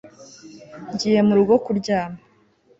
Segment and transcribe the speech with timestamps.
[0.93, 2.19] ngiye murugo kuryama